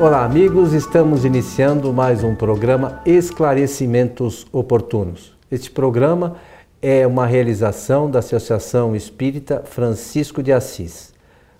Olá, 0.00 0.24
amigos. 0.24 0.72
Estamos 0.72 1.24
iniciando 1.24 1.92
mais 1.92 2.24
um 2.24 2.34
programa 2.34 3.00
Esclarecimentos 3.06 4.44
Oportunos. 4.50 5.36
Este 5.48 5.70
programa 5.70 6.34
é 6.82 7.06
uma 7.06 7.24
realização 7.26 8.10
da 8.10 8.18
Associação 8.18 8.96
Espírita 8.96 9.62
Francisco 9.64 10.42
de 10.42 10.52
Assis. 10.52 11.14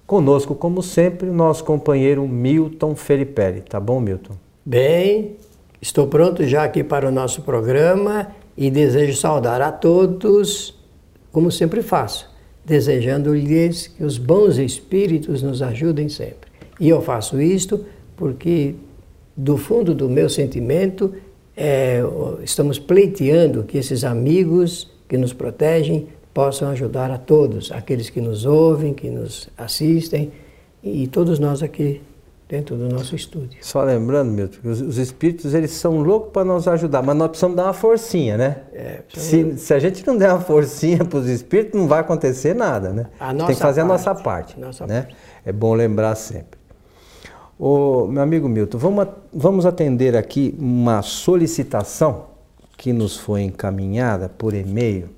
Conosco, 0.05 0.53
como 0.53 0.83
sempre, 0.83 1.29
o 1.29 1.33
nosso 1.33 1.63
companheiro 1.63 2.27
Milton 2.27 2.97
Felipe. 2.97 3.63
Tá 3.69 3.79
bom, 3.79 4.01
Milton? 4.01 4.35
Bem, 4.67 5.37
estou 5.81 6.09
pronto 6.09 6.45
já 6.45 6.65
aqui 6.65 6.83
para 6.83 7.07
o 7.07 7.13
nosso 7.13 7.43
programa 7.43 8.33
e 8.57 8.69
desejo 8.69 9.17
saudar 9.17 9.63
a 9.63 9.71
todos, 9.71 10.77
como 11.31 11.53
sempre 11.53 11.83
faço, 11.83 12.29
desejando-lhes 12.65 13.87
que 13.87 14.03
os 14.03 14.19
bons 14.19 14.59
espíritos 14.59 15.41
nos 15.41 15.63
ajudem 15.63 16.09
sempre. 16.09 16.53
E 16.81 16.89
eu 16.89 17.01
faço 17.01 17.41
isto 17.41 17.85
porque, 18.17 18.75
do 19.37 19.57
fundo 19.57 19.95
do 19.95 20.09
meu 20.09 20.29
sentimento, 20.29 21.13
é, 21.57 22.01
estamos 22.43 22.79
pleiteando 22.79 23.65
que 23.65 23.79
esses 23.79 24.05
amigos 24.05 24.91
que 25.09 25.17
nos 25.17 25.33
protegem 25.33 26.09
possam 26.33 26.69
ajudar 26.71 27.11
a 27.11 27.19
todos, 27.19 27.71
aqueles 27.71 28.11
que 28.11 28.21
nos 28.21 28.45
ouvem, 28.45 28.93
que 28.93 29.09
nos 29.09 29.49
assistem 29.57 30.33
e 30.83 31.07
todos 31.07 31.39
nós 31.39 31.63
aqui 31.63 32.03
dentro 32.49 32.77
do 32.77 32.89
nosso 32.89 33.17
estúdio. 33.17 33.59
Só 33.63 33.83
lembrando, 33.83 34.31
Milton, 34.31 34.59
que 34.61 34.69
os, 34.69 34.81
os 34.81 34.99
espíritos 34.99 35.55
eles 35.55 35.71
são 35.71 36.01
loucos 36.01 36.31
para 36.33 36.45
nos 36.45 36.69
ajudar, 36.69 37.03
mas 37.03 37.17
nós 37.17 37.29
precisamos 37.29 37.57
dar 37.57 37.65
uma 37.65 37.73
forcinha, 37.73 38.37
né? 38.37 38.57
É, 38.73 39.01
se, 39.15 39.57
se, 39.57 39.73
a 39.73 39.79
gente 39.79 40.07
não 40.07 40.17
der 40.17 40.31
uma 40.31 40.41
forcinha 40.41 41.05
para 41.05 41.19
os 41.19 41.27
espíritos, 41.27 41.81
não 41.81 41.89
vai 41.89 42.01
acontecer 42.01 42.55
nada, 42.55 42.93
né? 42.93 43.07
A 43.19 43.33
nossa 43.33 43.47
tem 43.47 43.57
que 43.57 43.63
fazer 43.63 43.81
parte, 43.81 43.91
a 43.91 43.93
nossa 43.93 44.15
parte, 44.23 44.61
nossa 44.61 44.87
né? 44.87 45.03
Parte. 45.03 45.17
É 45.47 45.53
bom 45.53 45.75
lembrar 45.75 46.15
sempre. 46.17 46.54
Ô, 47.59 48.07
meu 48.09 48.23
amigo 48.23 48.49
Milton, 48.49 48.79
vamos, 48.79 49.07
vamos 49.33 49.65
atender 49.65 50.17
aqui 50.17 50.55
uma 50.59 51.03
solicitação 51.03 52.27
que 52.77 52.93
nos 52.93 53.17
foi 53.17 53.43
encaminhada 53.43 54.29
por 54.29 54.55
e-mail 54.55 55.09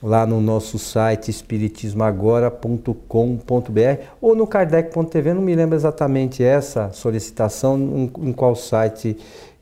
lá 0.00 0.24
no 0.24 0.40
nosso 0.40 0.78
site 0.78 1.28
espiritismoagora.com.br 1.30 4.02
ou 4.20 4.36
no 4.36 4.46
kardec.tv, 4.46 5.34
não 5.34 5.42
me 5.42 5.56
lembro 5.56 5.74
exatamente 5.74 6.44
essa 6.44 6.92
solicitação 6.92 8.08
em, 8.22 8.32
qual 8.32 8.54
site 8.54 9.16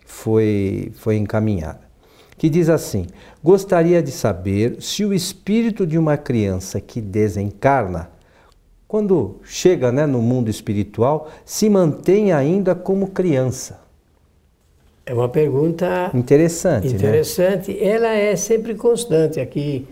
foi, 0.04 0.92
foi 0.96 1.16
encaminhada. 1.16 1.80
Que 2.36 2.50
diz 2.50 2.68
assim: 2.68 3.06
Gostaria 3.42 4.02
de 4.02 4.10
saber 4.10 4.82
se 4.82 5.02
o 5.02 5.14
espírito 5.14 5.86
de 5.86 5.96
uma 5.96 6.18
criança 6.18 6.78
que 6.78 7.00
desencarna, 7.00 8.10
quando 8.88 9.36
chega 9.42 9.90
né, 9.90 10.06
no 10.06 10.20
mundo 10.20 10.48
espiritual, 10.48 11.28
se 11.44 11.68
mantém 11.68 12.32
ainda 12.32 12.74
como 12.74 13.08
criança. 13.08 13.80
É 15.04 15.14
uma 15.14 15.28
pergunta 15.28 16.10
interessante. 16.14 16.88
Né? 16.88 16.94
Interessante. 16.94 17.72
Né? 17.72 17.84
Ela 17.84 18.08
é 18.08 18.34
sempre 18.34 18.74
constante 18.74 19.40
aqui. 19.40 19.86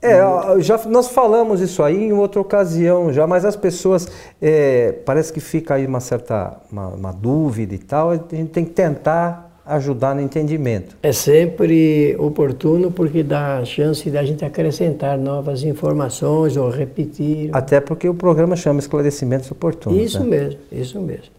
É, 0.00 0.20
já, 0.60 0.78
nós 0.86 1.08
falamos 1.08 1.60
isso 1.60 1.82
aí 1.82 2.04
em 2.04 2.12
outra 2.12 2.40
ocasião 2.40 3.12
já, 3.12 3.26
mas 3.26 3.44
as 3.44 3.56
pessoas, 3.56 4.06
é, 4.40 4.92
parece 5.04 5.32
que 5.32 5.40
fica 5.40 5.74
aí 5.74 5.86
uma 5.86 6.00
certa 6.00 6.58
uma, 6.70 6.88
uma, 6.88 7.12
dúvida 7.12 7.74
e 7.74 7.78
tal, 7.78 8.10
a 8.10 8.14
gente 8.14 8.50
tem 8.50 8.64
que 8.64 8.70
tentar 8.70 9.45
ajudar 9.66 10.14
no 10.14 10.20
entendimento. 10.20 10.96
É 11.02 11.12
sempre 11.12 12.16
oportuno 12.18 12.90
porque 12.92 13.22
dá 13.22 13.58
a 13.58 13.64
chance 13.64 14.08
da 14.08 14.24
gente 14.24 14.44
acrescentar 14.44 15.18
novas 15.18 15.64
informações 15.64 16.56
ou 16.56 16.70
repetir. 16.70 17.50
Até 17.52 17.80
porque 17.80 18.08
o 18.08 18.14
programa 18.14 18.54
chama 18.54 18.78
Esclarecimentos 18.78 19.50
Oportunos. 19.50 20.00
Isso 20.00 20.20
né? 20.20 20.26
mesmo, 20.26 20.60
isso 20.70 21.00
mesmo. 21.00 21.34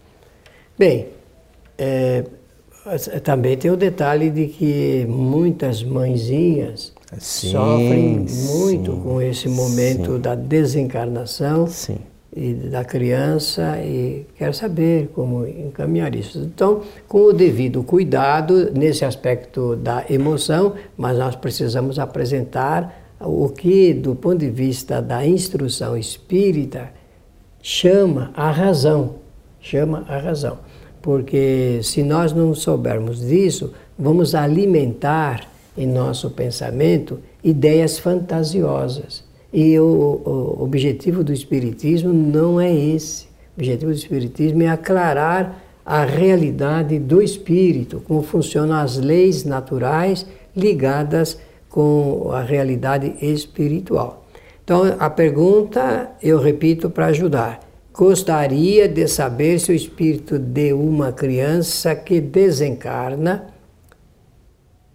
Bem, 0.78 1.06
é, 1.78 2.24
também 3.22 3.56
tem 3.56 3.70
o 3.70 3.76
detalhe 3.76 4.30
de 4.30 4.46
que 4.46 5.06
muitas 5.08 5.82
mãezinhas 5.82 6.92
sim, 7.18 7.50
sofrem 7.50 8.26
muito 8.56 8.92
sim, 8.92 9.00
com 9.00 9.22
esse 9.22 9.48
momento 9.48 10.14
sim. 10.14 10.20
da 10.20 10.34
desencarnação 10.34 11.66
e 12.38 12.54
da 12.54 12.84
criança 12.84 13.78
e 13.82 14.24
quero 14.36 14.54
saber 14.54 15.10
como 15.12 15.44
encaminhar 15.44 16.14
isso. 16.14 16.38
Então, 16.38 16.82
com 17.08 17.22
o 17.24 17.32
devido 17.32 17.82
cuidado 17.82 18.70
nesse 18.72 19.04
aspecto 19.04 19.74
da 19.74 20.04
emoção, 20.08 20.74
mas 20.96 21.18
nós 21.18 21.34
precisamos 21.34 21.98
apresentar 21.98 23.16
o 23.20 23.48
que, 23.48 23.92
do 23.92 24.14
ponto 24.14 24.38
de 24.38 24.50
vista 24.50 25.02
da 25.02 25.26
instrução 25.26 25.96
espírita, 25.96 26.90
chama 27.60 28.30
a 28.34 28.52
razão, 28.52 29.16
chama 29.60 30.04
a 30.06 30.18
razão. 30.18 30.58
Porque 31.02 31.80
se 31.82 32.04
nós 32.04 32.32
não 32.32 32.54
soubermos 32.54 33.18
disso, 33.18 33.72
vamos 33.98 34.36
alimentar 34.36 35.48
em 35.76 35.86
nosso 35.88 36.30
pensamento 36.30 37.18
ideias 37.42 37.98
fantasiosas. 37.98 39.27
E 39.52 39.78
o, 39.78 39.84
o, 39.84 40.62
objetivo 40.62 41.24
do 41.24 41.32
Espiritismo 41.32 42.12
não 42.12 42.60
é 42.60 42.72
esse. 42.74 43.26
O 43.56 43.60
objetivo 43.60 43.90
do 43.90 43.96
Espiritismo 43.96 44.62
é 44.62 44.68
aclarar 44.68 45.64
a 45.84 46.04
realidade 46.04 46.98
do 46.98 47.22
espírito, 47.22 48.02
como 48.06 48.22
funcionam 48.22 48.76
as 48.76 48.98
leis 48.98 49.44
naturais 49.44 50.26
ligadas 50.54 51.38
com 51.70 52.30
a 52.30 52.42
realidade 52.42 53.14
espiritual. 53.22 54.26
Então, 54.62 54.82
a 54.98 55.08
pergunta 55.08 56.10
eu 56.22 56.38
repito 56.38 56.90
para 56.90 57.06
ajudar. 57.06 57.60
Gostaria 57.90 58.86
de 58.86 59.08
saber 59.08 59.58
se 59.58 59.72
o 59.72 59.74
espírito 59.74 60.38
de 60.38 60.74
uma 60.74 61.10
criança 61.10 61.96
que 61.96 62.20
desencarna 62.20 63.46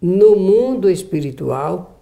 no 0.00 0.36
mundo 0.36 0.88
espiritual 0.88 1.93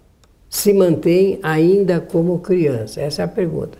se 0.53 0.71
mantém 0.71 1.39
ainda 1.41 1.99
como 1.99 2.37
criança? 2.37 3.01
Essa 3.01 3.23
é 3.23 3.25
a 3.25 3.27
pergunta. 3.27 3.75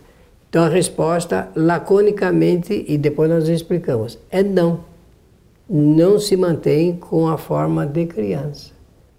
Então 0.50 0.64
a 0.64 0.68
resposta, 0.68 1.48
laconicamente, 1.54 2.84
e 2.88 2.98
depois 2.98 3.30
nós 3.30 3.48
explicamos, 3.48 4.18
é 4.28 4.42
não. 4.42 4.80
Não 5.70 6.18
se 6.18 6.36
mantém 6.36 6.96
com 6.96 7.28
a 7.28 7.38
forma 7.38 7.86
de 7.86 8.06
criança. 8.06 8.72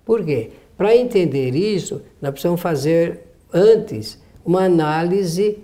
Por 0.04 0.22
quê? 0.26 0.50
Para 0.78 0.98
entender 0.98 1.56
isso, 1.56 2.02
nós 2.22 2.32
precisamos 2.32 2.60
fazer 2.60 3.22
antes 3.54 4.22
uma 4.46 4.66
análise, 4.66 5.58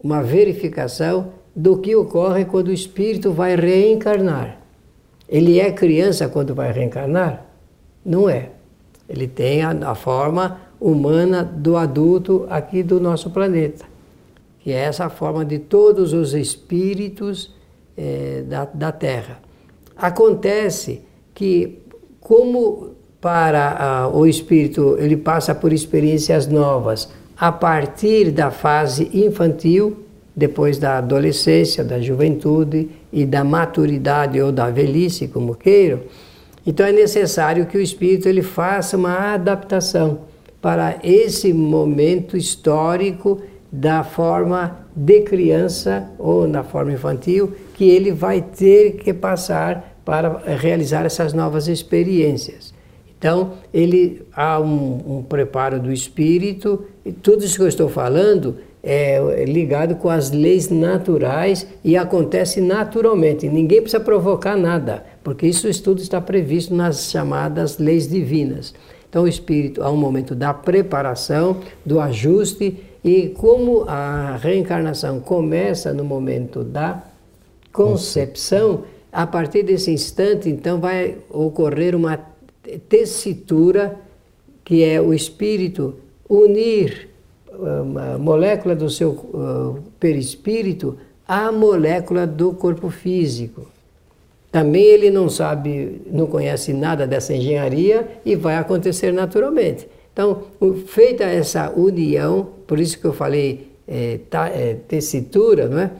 uma 0.00 0.22
verificação 0.22 1.32
do 1.56 1.78
que 1.78 1.96
ocorre 1.96 2.44
quando 2.44 2.68
o 2.68 2.72
espírito 2.72 3.32
vai 3.32 3.56
reencarnar. 3.56 4.60
Ele 5.28 5.58
é 5.58 5.72
criança 5.72 6.28
quando 6.28 6.54
vai 6.54 6.70
reencarnar? 6.70 7.44
Não 8.04 8.30
é. 8.30 8.50
Ele 9.08 9.26
tem 9.26 9.62
a, 9.62 9.70
a 9.90 9.94
forma 9.96 10.65
humana 10.80 11.42
do 11.42 11.76
adulto 11.76 12.46
aqui 12.50 12.82
do 12.82 13.00
nosso 13.00 13.30
planeta, 13.30 13.84
que 14.60 14.72
é 14.72 14.76
essa 14.76 15.08
forma 15.08 15.44
de 15.44 15.58
todos 15.58 16.12
os 16.12 16.34
espíritos 16.34 17.54
é, 17.96 18.42
da, 18.46 18.64
da 18.64 18.92
Terra. 18.92 19.38
Acontece 19.96 21.02
que, 21.34 21.78
como 22.20 22.90
para 23.20 23.70
a, 23.70 24.08
o 24.08 24.26
espírito 24.26 24.96
ele 24.98 25.16
passa 25.16 25.54
por 25.54 25.72
experiências 25.72 26.46
novas 26.46 27.08
a 27.36 27.50
partir 27.50 28.30
da 28.30 28.50
fase 28.50 29.10
infantil, 29.12 30.04
depois 30.34 30.78
da 30.78 30.98
adolescência, 30.98 31.82
da 31.82 31.98
juventude 31.98 32.90
e 33.10 33.24
da 33.24 33.42
maturidade 33.42 34.40
ou 34.40 34.52
da 34.52 34.70
velhice, 34.70 35.28
como 35.28 35.54
queiram, 35.54 36.00
então 36.66 36.84
é 36.84 36.92
necessário 36.92 37.64
que 37.66 37.78
o 37.78 37.80
espírito 37.80 38.28
ele 38.28 38.42
faça 38.42 38.96
uma 38.96 39.34
adaptação 39.34 40.20
para 40.66 40.98
esse 41.04 41.52
momento 41.52 42.36
histórico 42.36 43.40
da 43.70 44.02
forma 44.02 44.84
de 44.96 45.20
criança 45.20 46.10
ou 46.18 46.48
na 46.48 46.64
forma 46.64 46.92
infantil 46.92 47.52
que 47.72 47.88
ele 47.88 48.10
vai 48.10 48.42
ter 48.42 48.96
que 48.96 49.14
passar 49.14 49.96
para 50.04 50.42
realizar 50.56 51.06
essas 51.06 51.32
novas 51.32 51.68
experiências. 51.68 52.74
Então, 53.16 53.52
ele 53.72 54.26
há 54.34 54.58
um, 54.58 55.18
um 55.18 55.22
preparo 55.22 55.78
do 55.78 55.92
espírito, 55.92 56.84
e 57.04 57.12
tudo 57.12 57.44
isso 57.44 57.54
que 57.54 57.62
eu 57.62 57.68
estou 57.68 57.88
falando 57.88 58.56
é 58.82 59.44
ligado 59.44 59.94
com 59.94 60.08
as 60.08 60.32
leis 60.32 60.68
naturais 60.68 61.64
e 61.84 61.96
acontece 61.96 62.60
naturalmente. 62.60 63.48
Ninguém 63.48 63.82
precisa 63.82 64.02
provocar 64.02 64.56
nada 64.56 65.04
porque 65.26 65.44
isso 65.44 65.68
tudo 65.82 66.00
está 66.00 66.20
previsto 66.20 66.72
nas 66.72 67.10
chamadas 67.10 67.78
leis 67.78 68.08
divinas. 68.08 68.72
Então, 69.08 69.24
o 69.24 69.28
espírito 69.28 69.82
há 69.82 69.90
um 69.90 69.96
momento 69.96 70.34
da 70.34 70.52
preparação, 70.52 71.60
do 71.84 72.00
ajuste, 72.00 72.82
e 73.04 73.28
como 73.28 73.84
a 73.88 74.36
reencarnação 74.36 75.20
começa 75.20 75.92
no 75.92 76.04
momento 76.04 76.64
da 76.64 77.02
concepção, 77.72 78.84
a 79.12 79.26
partir 79.26 79.62
desse 79.62 79.90
instante, 79.90 80.48
então, 80.48 80.80
vai 80.80 81.16
ocorrer 81.30 81.94
uma 81.94 82.18
tessitura, 82.88 83.96
que 84.64 84.82
é 84.82 85.00
o 85.00 85.14
espírito 85.14 85.94
unir 86.28 87.08
a 87.56 88.18
molécula 88.18 88.74
do 88.74 88.90
seu 88.90 89.10
uh, 89.10 89.82
perispírito 89.98 90.98
à 91.26 91.50
molécula 91.50 92.26
do 92.26 92.52
corpo 92.52 92.90
físico. 92.90 93.66
Também 94.56 94.84
ele 94.84 95.10
não 95.10 95.28
sabe, 95.28 96.00
não 96.10 96.26
conhece 96.26 96.72
nada 96.72 97.06
dessa 97.06 97.34
engenharia 97.34 98.08
e 98.24 98.34
vai 98.34 98.56
acontecer 98.56 99.12
naturalmente. 99.12 99.86
Então, 100.10 100.44
feita 100.86 101.24
essa 101.24 101.70
união, 101.76 102.48
por 102.66 102.80
isso 102.80 102.98
que 102.98 103.04
eu 103.04 103.12
falei 103.12 103.68
é, 103.86 104.18
tá, 104.30 104.48
é, 104.48 104.78
tessitura, 104.88 105.68
não 105.68 105.78
é? 105.78 105.90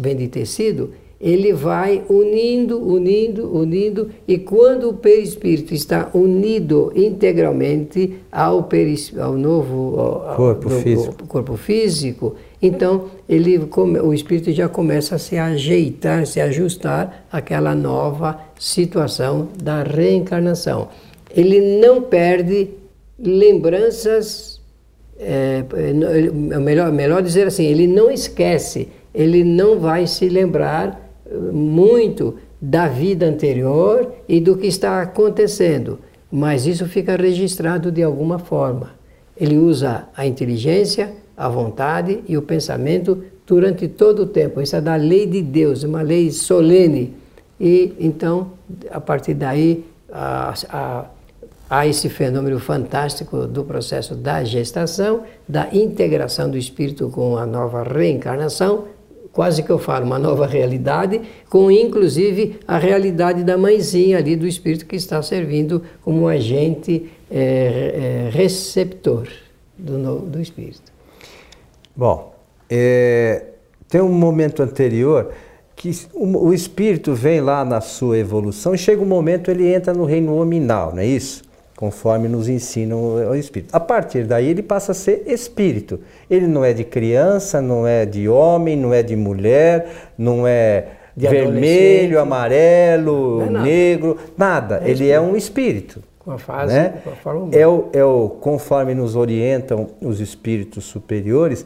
vem 0.00 0.16
de 0.16 0.26
tecido, 0.26 0.94
ele 1.20 1.52
vai 1.52 2.02
unindo, 2.08 2.76
unindo, 2.76 3.56
unindo, 3.56 4.10
e 4.26 4.36
quando 4.36 4.88
o 4.88 4.94
perispírito 4.94 5.72
está 5.72 6.10
unido 6.12 6.92
integralmente 6.96 8.18
ao, 8.32 8.64
peris, 8.64 9.16
ao 9.16 9.34
novo 9.34 10.00
ao, 10.00 10.34
corpo, 10.34 10.72
ao, 10.72 10.80
físico. 10.80 11.26
corpo 11.28 11.56
físico, 11.56 12.34
então 12.66 13.06
ele, 13.28 13.58
o 14.02 14.12
espírito 14.12 14.52
já 14.52 14.68
começa 14.68 15.14
a 15.14 15.18
se 15.18 15.36
ajeitar, 15.36 16.26
se 16.26 16.40
ajustar 16.40 17.26
àquela 17.30 17.74
nova 17.74 18.40
situação 18.58 19.48
da 19.62 19.82
reencarnação. 19.82 20.88
Ele 21.34 21.80
não 21.80 22.02
perde 22.02 22.70
lembranças, 23.18 24.60
é, 25.18 25.64
é 26.50 26.58
melhor, 26.58 26.92
melhor 26.92 27.22
dizer 27.22 27.46
assim, 27.46 27.64
ele 27.64 27.86
não 27.86 28.10
esquece, 28.10 28.88
ele 29.14 29.44
não 29.44 29.78
vai 29.78 30.06
se 30.06 30.28
lembrar 30.28 31.06
muito 31.52 32.36
da 32.60 32.88
vida 32.88 33.26
anterior 33.26 34.12
e 34.28 34.40
do 34.40 34.56
que 34.56 34.66
está 34.66 35.02
acontecendo, 35.02 35.98
mas 36.30 36.66
isso 36.66 36.86
fica 36.86 37.16
registrado 37.16 37.90
de 37.90 38.02
alguma 38.02 38.38
forma. 38.38 38.90
Ele 39.38 39.56
usa 39.56 40.08
a 40.16 40.26
inteligência, 40.26 41.12
a 41.36 41.48
vontade 41.48 42.22
e 42.26 42.36
o 42.36 42.42
pensamento 42.42 43.22
durante 43.46 43.86
todo 43.86 44.22
o 44.22 44.26
tempo. 44.26 44.60
Isso 44.60 44.76
é 44.76 44.80
da 44.80 44.96
lei 44.96 45.26
de 45.26 45.42
Deus, 45.42 45.82
uma 45.82 46.02
lei 46.02 46.30
solene. 46.30 47.14
E 47.60 47.94
então, 47.98 48.52
a 48.90 49.00
partir 49.00 49.34
daí, 49.34 49.84
há 51.68 51.86
esse 51.86 52.08
fenômeno 52.08 52.58
fantástico 52.58 53.46
do 53.46 53.64
processo 53.64 54.14
da 54.14 54.42
gestação, 54.44 55.22
da 55.48 55.68
integração 55.72 56.50
do 56.50 56.56
espírito 56.56 57.08
com 57.08 57.36
a 57.36 57.46
nova 57.46 57.82
reencarnação, 57.82 58.84
quase 59.32 59.62
que 59.62 59.70
eu 59.70 59.78
falo, 59.78 60.06
uma 60.06 60.18
nova 60.18 60.46
realidade, 60.46 61.20
com 61.50 61.70
inclusive 61.70 62.58
a 62.66 62.78
realidade 62.78 63.44
da 63.44 63.58
mãezinha 63.58 64.16
ali, 64.16 64.34
do 64.34 64.46
espírito 64.46 64.86
que 64.86 64.96
está 64.96 65.20
servindo 65.20 65.82
como 66.02 66.26
agente 66.26 67.10
é, 67.30 68.28
é, 68.28 68.30
receptor 68.32 69.28
do, 69.76 70.20
do 70.20 70.40
espírito. 70.40 70.95
Bom, 71.96 72.34
é, 72.68 73.42
tem 73.88 74.00
um 74.00 74.12
momento 74.12 74.62
anterior 74.62 75.32
que 75.74 75.90
o, 76.14 76.48
o, 76.48 76.54
espírito 76.54 77.14
vem 77.14 77.40
lá 77.40 77.64
na 77.64 77.80
sua 77.80 78.18
evolução 78.18 78.74
e 78.74 78.78
chega 78.78 79.02
um 79.02 79.06
momento 79.06 79.50
ele 79.50 79.72
entra 79.72 79.92
no 79.92 80.04
reino 80.04 80.36
nominal, 80.36 80.92
não 80.92 81.00
é 81.00 81.06
isso? 81.06 81.46
conforme 81.76 82.26
nos 82.26 82.48
ensina 82.48 82.96
o 82.96 83.34
Espírito. 83.34 83.74
A 83.74 83.78
partir 83.78 84.24
daí 84.24 84.48
ele 84.48 84.62
passa 84.62 84.92
a 84.92 84.94
ser 84.94 85.24
Espírito. 85.26 86.00
Ele 86.28 86.46
não 86.46 86.64
é 86.64 86.72
de 86.72 86.82
criança, 86.82 87.60
não 87.60 87.86
é 87.86 88.06
de 88.06 88.28
homem, 88.28 88.76
não 88.76 88.94
é 88.94 89.02
de 89.02 89.14
mulher, 89.14 89.86
não 90.16 90.46
é 90.46 90.86
de 91.14 91.28
vermelho, 91.28 92.18
amarelo, 92.18 93.42
é 93.42 93.50
nada. 93.50 93.64
negro, 93.64 94.16
nada. 94.36 94.82
É 94.84 94.90
ele 94.90 95.10
é 95.10 95.20
um 95.20 95.36
Espírito. 95.36 96.02
Com 96.18 96.32
a 96.32 96.38
fase, 96.38 96.74
né? 96.74 96.94
com 97.04 97.10
a 97.10 97.14
forma 97.14 97.48
é 97.52 97.68
o, 97.68 97.88
é 97.92 98.04
o, 98.04 98.28
conforme 98.40 98.94
nos 98.94 99.14
orientam 99.14 99.86
os 100.00 100.18
Espíritos 100.18 100.84
superiores, 100.84 101.64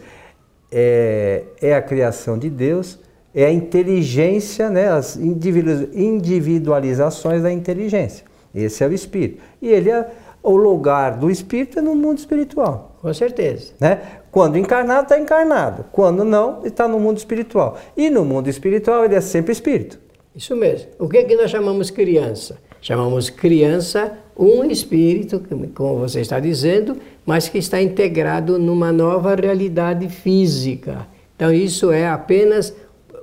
é, 0.70 1.42
é 1.60 1.74
a 1.74 1.82
criação 1.82 2.38
de 2.38 2.48
Deus, 2.48 3.00
é 3.34 3.46
a 3.46 3.52
inteligência, 3.52 4.70
né? 4.70 4.88
as 4.88 5.16
individualizações 5.16 7.42
da 7.42 7.52
inteligência. 7.52 8.24
Esse 8.54 8.82
é 8.82 8.86
o 8.86 8.92
espírito. 8.92 9.42
E 9.62 9.68
ele 9.68 9.90
é 9.90 10.08
o 10.42 10.56
lugar 10.56 11.18
do 11.18 11.30
espírito 11.30 11.78
é 11.78 11.82
no 11.82 11.94
mundo 11.94 12.18
espiritual. 12.18 12.96
Com 13.00 13.14
certeza. 13.14 13.72
Né? 13.78 14.00
Quando 14.30 14.58
encarnado, 14.58 15.02
está 15.02 15.18
encarnado. 15.18 15.84
Quando 15.92 16.24
não, 16.24 16.64
está 16.64 16.88
no 16.88 16.98
mundo 16.98 17.18
espiritual. 17.18 17.78
E 17.96 18.10
no 18.10 18.24
mundo 18.24 18.48
espiritual, 18.48 19.04
ele 19.04 19.14
é 19.14 19.20
sempre 19.20 19.52
espírito. 19.52 19.98
Isso 20.34 20.56
mesmo. 20.56 20.88
O 20.98 21.08
que 21.08 21.18
é 21.18 21.24
que 21.24 21.36
nós 21.36 21.50
chamamos 21.50 21.90
criança? 21.90 22.58
Chamamos 22.80 23.28
criança 23.28 24.12
um 24.36 24.64
espírito, 24.64 25.42
como 25.74 25.98
você 25.98 26.20
está 26.20 26.40
dizendo, 26.40 26.96
mas 27.26 27.48
que 27.48 27.58
está 27.58 27.80
integrado 27.80 28.58
numa 28.58 28.90
nova 28.90 29.34
realidade 29.34 30.08
física. 30.08 31.06
Então, 31.36 31.52
isso 31.52 31.90
é 31.92 32.08
apenas 32.08 32.74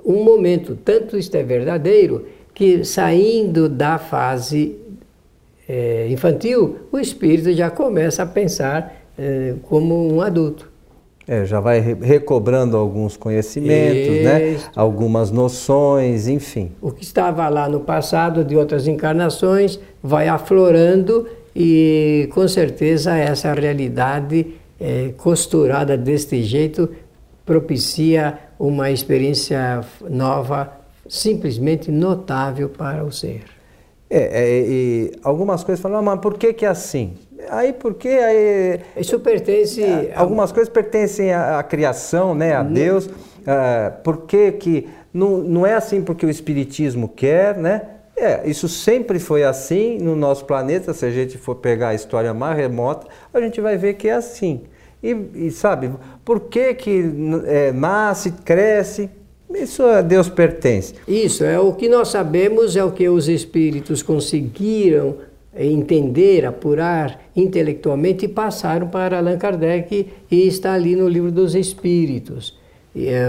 um 0.04 0.22
momento. 0.22 0.76
Tanto 0.76 1.16
isto 1.18 1.34
é 1.34 1.42
verdadeiro 1.42 2.26
que 2.54 2.84
saindo 2.84 3.68
da 3.68 3.98
fase 3.98 4.76
é, 5.68 6.08
infantil, 6.08 6.78
o 6.90 6.98
espírito 6.98 7.52
já 7.52 7.70
começa 7.70 8.22
a 8.22 8.26
pensar 8.26 9.02
é, 9.18 9.54
como 9.62 10.12
um 10.12 10.20
adulto. 10.20 10.70
É, 11.28 11.44
já 11.44 11.60
vai 11.60 11.78
recobrando 11.78 12.74
alguns 12.74 13.14
conhecimentos, 13.14 14.24
né? 14.24 14.56
algumas 14.74 15.30
noções, 15.30 16.26
enfim. 16.26 16.72
O 16.80 16.90
que 16.90 17.04
estava 17.04 17.46
lá 17.50 17.68
no 17.68 17.80
passado 17.80 18.42
de 18.42 18.56
outras 18.56 18.88
encarnações 18.88 19.78
vai 20.02 20.26
aflorando 20.26 21.28
e 21.54 22.30
com 22.32 22.48
certeza 22.48 23.14
essa 23.14 23.52
realidade 23.52 24.54
é, 24.80 25.12
costurada 25.18 25.98
deste 25.98 26.42
jeito 26.42 26.88
propicia 27.44 28.38
uma 28.58 28.90
experiência 28.90 29.82
nova, 30.08 30.72
simplesmente 31.06 31.90
notável 31.90 32.70
para 32.70 33.04
o 33.04 33.12
ser. 33.12 33.42
É, 34.10 34.42
é, 34.42 34.66
e 34.66 35.12
algumas 35.22 35.62
coisas 35.62 35.82
falam, 35.82 35.98
ah, 35.98 36.02
mas 36.02 36.20
por 36.20 36.38
que, 36.38 36.54
que 36.54 36.64
é 36.64 36.68
assim? 36.68 37.12
Aí 37.50 37.72
porque 37.72 38.08
aí, 38.08 38.80
isso 38.96 39.18
pertence 39.20 39.82
é, 39.82 40.12
algumas 40.14 40.52
coisas 40.52 40.72
pertencem 40.72 41.32
à, 41.32 41.58
à, 41.58 41.62
criação, 41.62 42.34
né, 42.34 42.54
a 42.54 42.62
Deus. 42.62 43.06
Uh, 43.06 44.02
por 44.02 44.26
que, 44.26 44.52
que 44.52 44.88
não, 45.12 45.38
não 45.38 45.66
é 45.66 45.74
assim 45.74 46.02
porque 46.02 46.26
o 46.26 46.30
espiritismo 46.30 47.08
quer, 47.08 47.56
né? 47.56 47.82
É, 48.16 48.48
isso 48.48 48.68
sempre 48.68 49.18
foi 49.20 49.44
assim 49.44 49.98
no 49.98 50.16
nosso 50.16 50.44
planeta. 50.44 50.92
Se 50.92 51.06
a 51.06 51.10
gente 51.10 51.38
for 51.38 51.54
pegar 51.54 51.88
a 51.88 51.94
história 51.94 52.34
mais 52.34 52.56
remota, 52.56 53.06
a 53.32 53.40
gente 53.40 53.60
vai 53.60 53.76
ver 53.76 53.94
que 53.94 54.08
é 54.08 54.14
assim. 54.14 54.62
E, 55.02 55.16
e 55.34 55.50
sabe, 55.52 55.92
por 56.24 56.40
que 56.40 56.74
que 56.74 57.04
é, 57.46 57.72
nasce, 57.72 58.32
cresce? 58.32 59.08
Isso 59.54 59.82
a 59.84 60.02
Deus 60.02 60.28
pertence. 60.28 60.94
Isso, 61.06 61.42
é 61.44 61.58
o 61.58 61.72
que 61.72 61.88
nós 61.88 62.08
sabemos, 62.08 62.76
é 62.76 62.84
o 62.84 62.90
que 62.90 63.08
os 63.08 63.28
espíritos 63.28 64.02
conseguiram 64.02 65.16
entender, 65.58 66.46
apurar 66.46 67.20
intelectualmente 67.34 68.24
e 68.24 68.28
passaram 68.28 68.88
para 68.88 69.18
Allan 69.18 69.38
Kardec 69.38 70.06
e 70.30 70.46
está 70.46 70.72
ali 70.72 70.94
no 70.94 71.08
livro 71.08 71.32
dos 71.32 71.54
Espíritos. 71.54 72.56
É, 72.96 73.28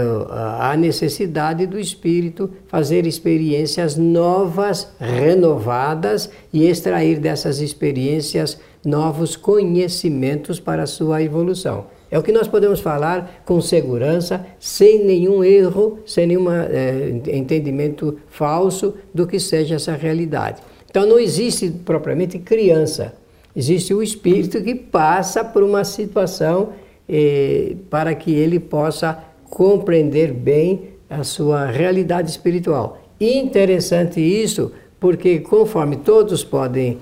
a 0.58 0.74
necessidade 0.76 1.66
do 1.66 1.78
espírito 1.78 2.50
fazer 2.66 3.06
experiências 3.06 3.96
novas, 3.96 4.90
renovadas 4.98 6.30
e 6.52 6.66
extrair 6.66 7.20
dessas 7.20 7.60
experiências 7.60 8.58
novos 8.84 9.36
conhecimentos 9.36 10.58
para 10.58 10.84
a 10.84 10.86
sua 10.86 11.22
evolução. 11.22 11.86
É 12.10 12.18
o 12.18 12.22
que 12.22 12.32
nós 12.32 12.48
podemos 12.48 12.80
falar 12.80 13.42
com 13.44 13.60
segurança, 13.60 14.44
sem 14.58 15.04
nenhum 15.04 15.44
erro, 15.44 16.00
sem 16.04 16.26
nenhum 16.26 16.50
é, 16.50 17.10
entendimento 17.32 18.18
falso 18.28 18.94
do 19.14 19.26
que 19.26 19.38
seja 19.38 19.76
essa 19.76 19.92
realidade. 19.92 20.60
Então 20.90 21.06
não 21.06 21.18
existe 21.18 21.70
propriamente 21.70 22.38
criança, 22.38 23.14
existe 23.54 23.94
o 23.94 24.02
espírito 24.02 24.60
que 24.60 24.74
passa 24.74 25.44
por 25.44 25.62
uma 25.62 25.84
situação 25.84 26.70
eh, 27.08 27.76
para 27.88 28.14
que 28.14 28.32
ele 28.32 28.58
possa 28.58 29.22
compreender 29.48 30.32
bem 30.32 30.90
a 31.08 31.22
sua 31.22 31.66
realidade 31.66 32.30
espiritual. 32.30 32.98
Interessante 33.20 34.20
isso, 34.20 34.72
porque 34.98 35.38
conforme 35.38 35.96
todos 35.96 36.42
podem 36.42 36.98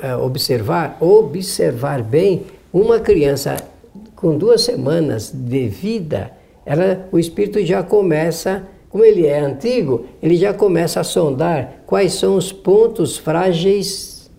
eh, 0.00 0.16
observar, 0.16 0.96
observar 1.00 2.02
bem, 2.02 2.42
uma 2.72 3.00
criança 3.00 3.56
com 4.14 4.38
duas 4.38 4.62
semanas 4.62 5.32
de 5.34 5.68
vida, 5.68 6.32
ela, 6.64 7.08
o 7.10 7.18
espírito 7.18 7.64
já 7.64 7.82
começa, 7.82 8.62
como 8.92 9.02
ele 9.02 9.26
é 9.26 9.40
antigo, 9.40 10.04
ele 10.22 10.36
já 10.36 10.52
começa 10.52 11.00
a 11.00 11.04
sondar 11.04 11.82
quais 11.86 12.12
são 12.12 12.36
os 12.36 12.52
pontos 12.52 13.16
frágeis 13.16 14.30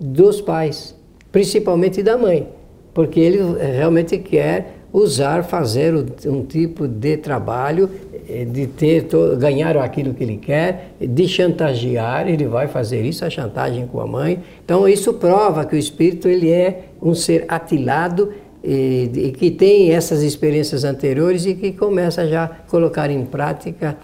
dos 0.00 0.40
pais, 0.40 0.96
principalmente 1.30 2.02
da 2.02 2.16
mãe, 2.16 2.48
porque 2.94 3.20
ele 3.20 3.38
realmente 3.60 4.16
quer 4.16 4.78
usar, 4.90 5.44
fazer 5.44 5.94
um 6.26 6.42
tipo 6.42 6.88
de 6.88 7.18
trabalho, 7.18 7.90
eh, 8.26 8.46
de 8.46 8.66
ter 8.66 9.06
ganhar 9.38 9.76
aquilo 9.76 10.14
que 10.14 10.24
ele 10.24 10.38
quer, 10.38 10.94
de 10.98 11.28
chantagear, 11.28 12.26
ele 12.26 12.46
vai 12.46 12.66
fazer 12.66 13.02
isso, 13.02 13.26
a 13.26 13.30
chantagem 13.30 13.86
com 13.86 14.00
a 14.00 14.06
mãe. 14.06 14.42
Então 14.64 14.88
isso 14.88 15.12
prova 15.12 15.66
que 15.66 15.76
o 15.76 15.78
espírito 15.78 16.26
ele 16.26 16.50
é 16.50 16.84
um 17.02 17.14
ser 17.14 17.44
atilado 17.46 18.32
e, 18.62 19.10
e, 19.14 19.32
que 19.32 19.50
tem 19.50 19.92
essas 19.92 20.22
experiências 20.22 20.84
anteriores 20.84 21.46
e 21.46 21.54
que 21.54 21.72
começa 21.72 22.26
já 22.26 22.44
a 22.44 22.48
colocar 22.48 23.10
em 23.10 23.24
prática 23.24 23.96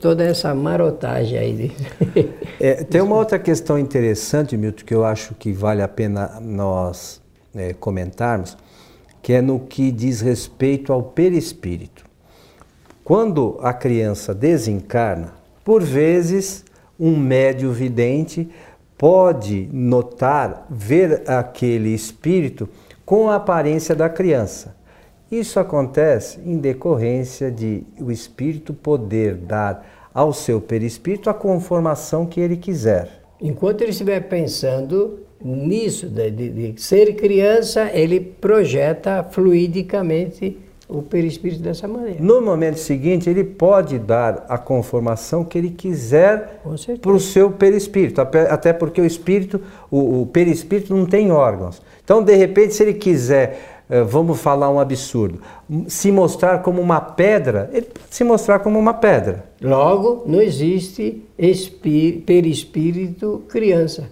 toda 0.00 0.22
essa 0.24 0.54
marotagem 0.54 1.38
aí. 1.38 1.52
De... 1.52 1.72
É, 2.58 2.84
tem 2.84 3.02
uma 3.02 3.16
outra 3.16 3.38
questão 3.38 3.78
interessante, 3.78 4.56
Milton, 4.56 4.84
que 4.84 4.94
eu 4.94 5.04
acho 5.04 5.34
que 5.34 5.52
vale 5.52 5.82
a 5.82 5.88
pena 5.88 6.40
nós 6.40 7.20
é, 7.54 7.74
comentarmos, 7.74 8.56
que 9.22 9.34
é 9.34 9.42
no 9.42 9.60
que 9.60 9.90
diz 9.90 10.22
respeito 10.22 10.92
ao 10.92 11.02
perispírito. 11.02 12.04
Quando 13.04 13.58
a 13.60 13.74
criança 13.74 14.34
desencarna, 14.34 15.34
por 15.62 15.82
vezes 15.82 16.64
um 16.98 17.16
médio 17.16 17.72
vidente 17.72 18.48
pode 18.96 19.68
notar, 19.72 20.66
ver 20.70 21.28
aquele 21.28 21.90
espírito 21.90 22.68
com 23.06 23.30
a 23.30 23.36
aparência 23.36 23.94
da 23.94 24.08
criança. 24.08 24.74
Isso 25.30 25.60
acontece 25.60 26.40
em 26.44 26.58
decorrência 26.58 27.50
de 27.50 27.84
o 28.00 28.10
espírito 28.10 28.74
poder 28.74 29.36
dar 29.36 30.10
ao 30.12 30.32
seu 30.32 30.60
perispírito 30.60 31.30
a 31.30 31.34
conformação 31.34 32.26
que 32.26 32.40
ele 32.40 32.56
quiser. 32.56 33.22
Enquanto 33.40 33.82
ele 33.82 33.90
estiver 33.90 34.20
pensando 34.28 35.20
nisso, 35.42 36.08
de, 36.08 36.30
de, 36.30 36.72
de 36.72 36.82
ser 36.82 37.14
criança, 37.14 37.90
ele 37.92 38.18
projeta 38.18 39.22
fluidicamente 39.22 40.58
o 40.88 41.02
perispírito 41.02 41.62
dessa 41.62 41.88
maneira. 41.88 42.18
No 42.20 42.40
momento 42.40 42.78
seguinte, 42.78 43.28
ele 43.28 43.42
pode 43.42 43.98
dar 43.98 44.46
a 44.48 44.56
conformação 44.56 45.44
que 45.44 45.58
ele 45.58 45.70
quiser 45.70 46.60
para 47.00 47.12
o 47.12 47.20
seu 47.20 47.50
perispírito, 47.50 48.20
até 48.20 48.72
porque 48.72 49.00
o 49.00 49.04
espírito, 49.04 49.60
o, 49.90 50.22
o 50.22 50.26
perispírito 50.26 50.94
não 50.94 51.06
tem 51.06 51.32
órgãos. 51.32 51.82
Então, 52.04 52.22
de 52.22 52.34
repente, 52.36 52.74
se 52.74 52.84
ele 52.84 52.94
quiser, 52.94 53.82
eh, 53.90 54.02
vamos 54.02 54.40
falar 54.40 54.70
um 54.70 54.78
absurdo, 54.78 55.40
se 55.88 56.12
mostrar 56.12 56.62
como 56.62 56.80
uma 56.80 57.00
pedra, 57.00 57.68
ele 57.72 57.86
pode 57.86 58.14
se 58.14 58.22
mostrar 58.22 58.60
como 58.60 58.78
uma 58.78 58.94
pedra. 58.94 59.44
Logo, 59.60 60.22
não 60.24 60.40
existe 60.40 61.24
perispírito 62.24 63.42
criança. 63.48 64.08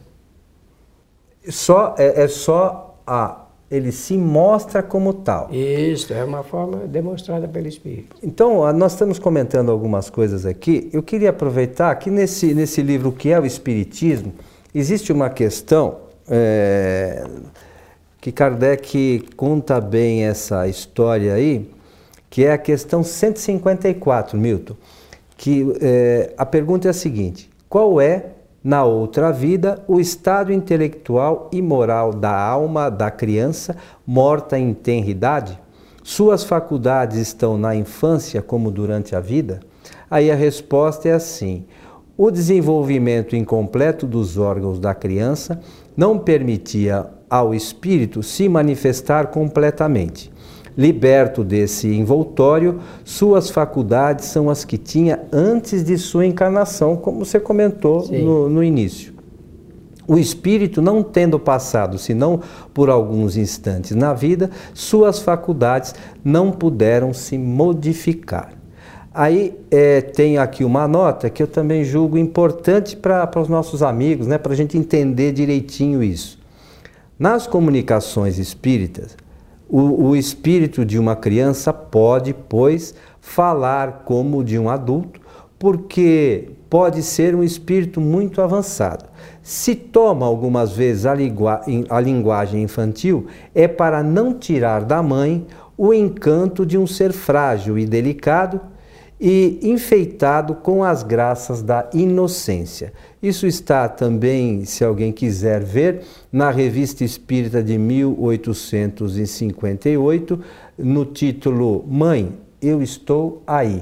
Só, 1.48 1.94
é, 1.98 2.24
é 2.24 2.28
só 2.28 2.96
a 3.06 3.43
ele 3.74 3.90
se 3.90 4.16
mostra 4.16 4.82
como 4.82 5.12
tal. 5.12 5.48
Isso, 5.52 6.12
é 6.12 6.22
uma 6.22 6.44
forma 6.44 6.86
demonstrada 6.86 7.48
pelo 7.48 7.66
Espírito. 7.66 8.16
Então, 8.22 8.72
nós 8.72 8.92
estamos 8.92 9.18
comentando 9.18 9.70
algumas 9.70 10.08
coisas 10.08 10.46
aqui. 10.46 10.88
Eu 10.92 11.02
queria 11.02 11.30
aproveitar 11.30 11.94
que 11.96 12.10
nesse, 12.10 12.54
nesse 12.54 12.82
livro 12.82 13.10
que 13.10 13.30
é 13.30 13.40
o 13.40 13.44
Espiritismo, 13.44 14.32
existe 14.72 15.12
uma 15.12 15.28
questão 15.28 15.96
é, 16.28 17.26
que 18.20 18.30
Kardec 18.30 19.28
conta 19.36 19.80
bem 19.80 20.24
essa 20.24 20.68
história 20.68 21.34
aí, 21.34 21.68
que 22.30 22.44
é 22.44 22.52
a 22.52 22.58
questão 22.58 23.02
154, 23.02 24.38
Milton. 24.38 24.76
Que 25.36 25.66
é, 25.80 26.32
a 26.38 26.46
pergunta 26.46 26.86
é 26.86 26.90
a 26.90 26.94
seguinte: 26.94 27.50
qual 27.68 28.00
é 28.00 28.26
na 28.64 28.82
outra 28.82 29.30
vida, 29.30 29.84
o 29.86 30.00
estado 30.00 30.50
intelectual 30.50 31.50
e 31.52 31.60
moral 31.60 32.14
da 32.14 32.34
alma 32.34 32.90
da 32.90 33.10
criança 33.10 33.76
morta 34.06 34.58
em 34.58 34.72
tenridade? 34.72 35.60
Suas 36.02 36.42
faculdades 36.42 37.18
estão 37.18 37.58
na 37.58 37.76
infância 37.76 38.40
como 38.40 38.70
durante 38.70 39.14
a 39.14 39.20
vida? 39.20 39.60
Aí 40.10 40.30
a 40.30 40.34
resposta 40.34 41.10
é 41.10 41.12
assim: 41.12 41.66
o 42.16 42.30
desenvolvimento 42.30 43.36
incompleto 43.36 44.06
dos 44.06 44.38
órgãos 44.38 44.78
da 44.78 44.94
criança 44.94 45.60
não 45.94 46.18
permitia 46.18 47.06
ao 47.28 47.54
espírito 47.54 48.22
se 48.22 48.48
manifestar 48.48 49.26
completamente. 49.26 50.32
Liberto 50.76 51.44
desse 51.44 51.88
envoltório, 51.88 52.80
suas 53.04 53.48
faculdades 53.48 54.26
são 54.26 54.50
as 54.50 54.64
que 54.64 54.76
tinha 54.76 55.20
antes 55.32 55.84
de 55.84 55.96
sua 55.96 56.26
encarnação, 56.26 56.96
como 56.96 57.24
você 57.24 57.38
comentou 57.38 58.08
no, 58.10 58.48
no 58.48 58.62
início. 58.62 59.14
O 60.06 60.18
espírito, 60.18 60.82
não 60.82 61.02
tendo 61.02 61.38
passado 61.38 61.96
senão 61.96 62.40
por 62.74 62.90
alguns 62.90 63.36
instantes 63.36 63.92
na 63.96 64.12
vida, 64.12 64.50
suas 64.74 65.20
faculdades 65.20 65.94
não 66.22 66.50
puderam 66.50 67.14
se 67.14 67.38
modificar. 67.38 68.52
Aí 69.14 69.56
é, 69.70 70.00
tem 70.00 70.38
aqui 70.38 70.64
uma 70.64 70.88
nota 70.88 71.30
que 71.30 71.42
eu 71.42 71.46
também 71.46 71.84
julgo 71.84 72.18
importante 72.18 72.96
para 72.96 73.30
os 73.40 73.48
nossos 73.48 73.80
amigos, 73.82 74.26
né, 74.26 74.36
para 74.36 74.52
a 74.52 74.56
gente 74.56 74.76
entender 74.76 75.32
direitinho 75.32 76.02
isso. 76.02 76.38
Nas 77.16 77.46
comunicações 77.46 78.38
espíritas, 78.38 79.16
o, 79.76 80.10
o 80.10 80.16
espírito 80.16 80.84
de 80.84 81.00
uma 81.00 81.16
criança 81.16 81.72
pode, 81.72 82.32
pois, 82.32 82.94
falar 83.20 84.04
como 84.04 84.44
de 84.44 84.56
um 84.56 84.70
adulto, 84.70 85.20
porque 85.58 86.50
pode 86.70 87.02
ser 87.02 87.34
um 87.34 87.42
espírito 87.42 88.00
muito 88.00 88.40
avançado. 88.40 89.06
Se 89.42 89.74
toma 89.74 90.26
algumas 90.26 90.76
vezes 90.76 91.06
a, 91.06 91.14
a, 91.90 92.00
linguagem 92.00 92.62
infantil, 92.62 93.26
é 93.52 93.66
para 93.66 94.00
não 94.00 94.32
tirar 94.32 94.84
da 94.84 95.02
mãe 95.02 95.44
o 95.76 95.92
encanto 95.92 96.64
de 96.64 96.78
um 96.78 96.86
ser 96.86 97.12
frágil 97.12 97.76
e 97.76 97.84
delicado 97.84 98.60
e 99.20 99.58
enfeitado 99.62 100.54
com 100.56 100.82
as 100.82 101.02
graças 101.02 101.60
da 101.62 101.88
inocência. 101.94 102.92
Isso 103.22 103.46
está 103.46 103.88
também, 103.88 104.64
se 104.64 104.84
alguém 104.84 105.12
quiser 105.12 105.62
ver, 105.62 106.00
na 106.32 106.50
Revista 106.50 107.04
Espírita 107.04 107.62
de 107.62 107.78
1858, 107.78 110.40
no 110.76 111.04
título 111.04 111.84
Mãe, 111.88 112.32
eu 112.60 112.82
estou 112.82 113.40
aí. 113.46 113.80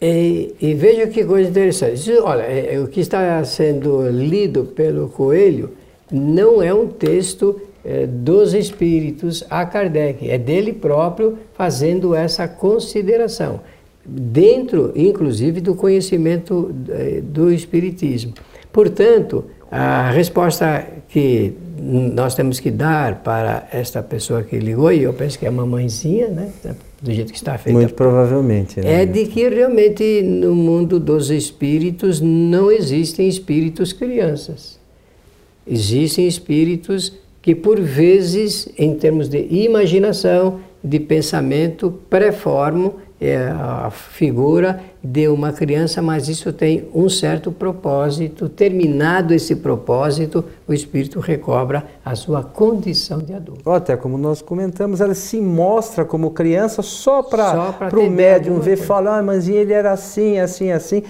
E, 0.00 0.54
e 0.60 0.74
veja 0.74 1.08
que 1.08 1.24
coisa 1.24 1.50
interessante. 1.50 2.08
Olha, 2.18 2.42
é, 2.42 2.76
é, 2.76 2.80
o 2.80 2.86
que 2.86 3.00
está 3.00 3.44
sendo 3.44 4.08
lido 4.08 4.64
pelo 4.64 5.08
Coelho 5.08 5.70
não 6.10 6.62
é 6.62 6.72
um 6.72 6.86
texto 6.86 7.60
é, 7.84 8.06
dos 8.06 8.54
espíritos 8.54 9.44
a 9.50 9.66
Kardec, 9.66 10.30
é 10.30 10.38
dele 10.38 10.72
próprio 10.72 11.36
fazendo 11.54 12.14
essa 12.14 12.46
consideração 12.46 13.60
dentro, 14.08 14.92
inclusive, 14.96 15.60
do 15.60 15.74
conhecimento 15.74 16.74
eh, 16.88 17.20
do 17.22 17.52
Espiritismo. 17.52 18.32
Portanto, 18.72 19.44
a 19.70 20.10
resposta 20.10 20.86
que 21.08 21.52
nós 21.80 22.34
temos 22.34 22.58
que 22.58 22.70
dar 22.70 23.22
para 23.22 23.68
esta 23.72 24.02
pessoa 24.02 24.42
que 24.42 24.58
ligou, 24.58 24.92
e 24.92 25.02
eu 25.02 25.12
penso 25.12 25.38
que 25.38 25.46
é 25.46 25.50
uma 25.50 25.66
mãezinha, 25.66 26.28
né? 26.28 26.50
do 27.00 27.12
jeito 27.12 27.32
que 27.32 27.38
está 27.38 27.56
feita. 27.56 27.78
Muito 27.78 27.94
provavelmente. 27.94 28.80
Né? 28.80 29.02
É 29.02 29.06
de 29.06 29.26
que 29.26 29.48
realmente 29.48 30.22
no 30.22 30.54
mundo 30.54 30.98
dos 30.98 31.30
espíritos 31.30 32.20
não 32.20 32.70
existem 32.70 33.28
espíritos 33.28 33.92
crianças. 33.92 34.78
Existem 35.66 36.26
espíritos 36.26 37.12
que, 37.40 37.54
por 37.54 37.78
vezes, 37.80 38.68
em 38.76 38.94
termos 38.94 39.28
de 39.28 39.46
imaginação, 39.50 40.60
de 40.82 40.98
pensamento, 40.98 41.92
preformam 42.08 42.94
é 43.20 43.48
a 43.48 43.90
figura 43.90 44.80
de 45.02 45.26
uma 45.28 45.52
criança, 45.52 46.00
mas 46.00 46.28
isso 46.28 46.52
tem 46.52 46.88
um 46.94 47.08
certo 47.08 47.50
propósito. 47.50 48.48
Terminado 48.48 49.34
esse 49.34 49.56
propósito, 49.56 50.44
o 50.68 50.72
espírito 50.72 51.18
recobra 51.18 51.84
a 52.04 52.14
sua 52.14 52.44
condição 52.44 53.18
de 53.18 53.34
adulto. 53.34 53.68
Até 53.70 53.96
como 53.96 54.16
nós 54.16 54.40
comentamos, 54.40 55.00
ela 55.00 55.14
se 55.14 55.40
mostra 55.40 56.04
como 56.04 56.30
criança 56.30 56.80
só 56.80 57.22
para 57.22 57.74
o 57.98 58.08
médium 58.08 58.60
ver, 58.60 58.76
falar, 58.76 59.18
ah, 59.18 59.22
mas 59.22 59.48
ele 59.48 59.72
era 59.72 59.92
assim, 59.92 60.38
assim, 60.38 60.70
assim. 60.70 61.02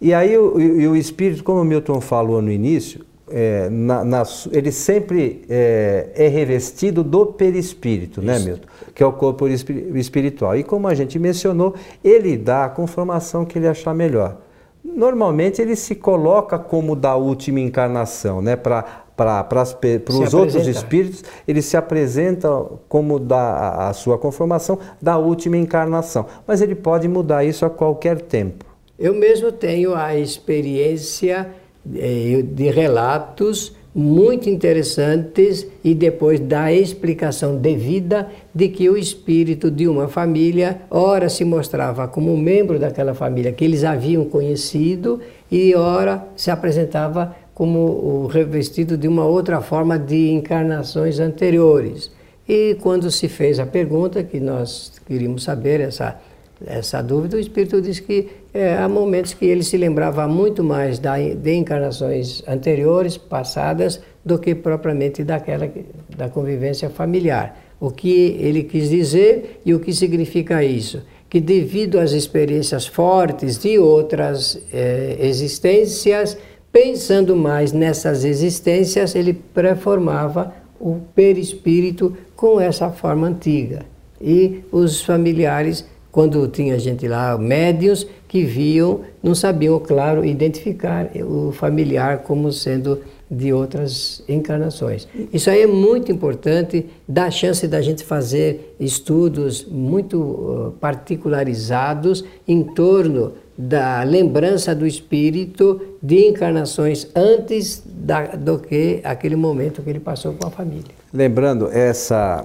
E 0.00 0.12
aí 0.12 0.36
o, 0.36 0.60
e 0.60 0.86
o 0.86 0.94
espírito, 0.94 1.42
como 1.42 1.62
o 1.62 1.64
Milton 1.64 2.00
falou 2.00 2.42
no 2.42 2.52
início, 2.52 3.07
é, 3.30 3.68
na, 3.70 4.04
na, 4.04 4.22
ele 4.52 4.72
sempre 4.72 5.42
é, 5.48 6.10
é, 6.14 6.28
revestido 6.28 7.02
do 7.02 7.26
perispírito, 7.26 8.22
né, 8.22 8.36
Isso. 8.36 8.44
né, 8.44 8.50
Milton? 8.52 8.68
Que 8.94 9.02
é 9.02 9.06
o 9.06 9.12
corpo 9.12 9.46
espiritual. 9.48 10.56
E 10.56 10.64
como 10.64 10.88
a 10.88 10.94
gente 10.94 11.18
mencionou, 11.18 11.74
ele 12.02 12.36
dá 12.36 12.64
a 12.64 12.68
conformação 12.68 13.44
que 13.44 13.58
ele 13.58 13.68
achar 13.68 13.94
melhor. 13.94 14.38
Normalmente 14.84 15.60
ele 15.60 15.76
se 15.76 15.94
coloca 15.94 16.58
como 16.58 16.96
da 16.96 17.14
última 17.14 17.60
encarnação, 17.60 18.40
né? 18.40 18.56
Para 18.56 19.06
para 19.18 19.64
os 20.10 20.32
outros 20.32 20.68
espíritos, 20.68 21.24
ele 21.46 21.60
se 21.60 21.76
apresenta 21.76 22.48
como 22.88 23.18
da, 23.18 23.88
a 23.88 23.92
sua 23.92 24.16
conformação 24.16 24.78
da 25.02 25.18
última 25.18 25.56
encarnação. 25.56 26.26
Mas 26.46 26.62
ele 26.62 26.76
pode 26.76 27.08
mudar 27.08 27.42
isso 27.42 27.66
a 27.66 27.70
qualquer 27.70 28.20
tempo. 28.20 28.64
Eu 28.96 29.14
mesmo 29.14 29.50
tenho 29.50 29.92
a 29.92 30.16
experiência 30.16 31.52
de 31.92 32.70
relatos 32.70 33.76
muito 33.94 34.48
interessantes 34.48 35.66
e 35.82 35.94
depois 35.94 36.38
da 36.38 36.72
explicação 36.72 37.56
devida 37.56 38.28
de 38.54 38.68
que 38.68 38.88
o 38.88 38.96
espírito 38.96 39.70
de 39.70 39.88
uma 39.88 40.06
família 40.06 40.82
ora 40.90 41.28
se 41.28 41.44
mostrava 41.44 42.06
como 42.06 42.36
membro 42.36 42.78
daquela 42.78 43.14
família 43.14 43.50
que 43.50 43.64
eles 43.64 43.82
haviam 43.82 44.24
conhecido 44.24 45.20
e 45.50 45.74
ora 45.74 46.24
se 46.36 46.50
apresentava 46.50 47.34
como 47.54 47.78
o 47.80 48.26
revestido 48.28 48.96
de 48.96 49.08
uma 49.08 49.24
outra 49.26 49.60
forma 49.60 49.98
de 49.98 50.30
encarnações 50.30 51.18
anteriores. 51.18 52.08
E 52.48 52.76
quando 52.80 53.10
se 53.10 53.26
fez 53.26 53.58
a 53.58 53.66
pergunta 53.66 54.22
que 54.22 54.38
nós 54.38 54.92
queríamos 55.06 55.42
saber 55.42 55.80
essa 55.80 56.20
essa 56.66 57.00
dúvida, 57.02 57.36
o 57.36 57.40
Espírito 57.40 57.80
diz 57.80 58.00
que 58.00 58.28
é, 58.52 58.76
há 58.76 58.88
momentos 58.88 59.32
que 59.34 59.44
ele 59.44 59.62
se 59.62 59.76
lembrava 59.76 60.26
muito 60.26 60.64
mais 60.64 60.98
da, 60.98 61.16
de 61.16 61.54
encarnações 61.54 62.42
anteriores, 62.48 63.16
passadas, 63.16 64.00
do 64.24 64.38
que 64.38 64.54
propriamente 64.54 65.22
daquela 65.22 65.70
da 66.16 66.28
convivência 66.28 66.90
familiar. 66.90 67.56
O 67.80 67.90
que 67.90 68.36
ele 68.40 68.64
quis 68.64 68.90
dizer 68.90 69.60
e 69.64 69.72
o 69.72 69.78
que 69.78 69.92
significa 69.92 70.64
isso? 70.64 71.02
Que 71.30 71.40
devido 71.40 71.98
às 71.98 72.12
experiências 72.12 72.86
fortes 72.86 73.58
de 73.58 73.78
outras 73.78 74.60
é, 74.72 75.16
existências, 75.20 76.36
pensando 76.72 77.36
mais 77.36 77.72
nessas 77.72 78.24
existências, 78.24 79.14
ele 79.14 79.32
preformava 79.32 80.52
o 80.80 80.96
perispírito 81.14 82.16
com 82.34 82.60
essa 82.60 82.90
forma 82.90 83.28
antiga. 83.28 83.84
E 84.20 84.64
os 84.72 85.00
familiares 85.02 85.84
quando 86.18 86.48
tinha 86.48 86.76
gente 86.80 87.06
lá, 87.06 87.38
médios, 87.38 88.04
que 88.26 88.42
viam, 88.42 89.02
não 89.22 89.36
sabiam, 89.36 89.78
claro, 89.78 90.24
identificar 90.24 91.08
o 91.14 91.52
familiar 91.52 92.24
como 92.24 92.50
sendo 92.50 92.98
de 93.30 93.52
outras 93.52 94.20
encarnações. 94.28 95.06
Isso 95.32 95.48
aí 95.48 95.62
é 95.62 95.66
muito 95.68 96.10
importante, 96.10 96.86
dá 97.06 97.30
chance 97.30 97.68
da 97.68 97.80
gente 97.80 98.02
fazer 98.02 98.74
estudos 98.80 99.64
muito 99.64 100.74
particularizados 100.80 102.24
em 102.48 102.64
torno 102.64 103.34
da 103.56 104.02
lembrança 104.02 104.74
do 104.74 104.88
espírito 104.88 105.80
de 106.02 106.26
encarnações 106.26 107.06
antes 107.14 107.80
da, 107.86 108.34
do 108.34 108.58
que 108.58 109.00
aquele 109.04 109.36
momento 109.36 109.82
que 109.82 109.90
ele 109.90 110.00
passou 110.00 110.32
com 110.32 110.48
a 110.48 110.50
família. 110.50 110.90
Lembrando, 111.14 111.70
essa, 111.70 112.44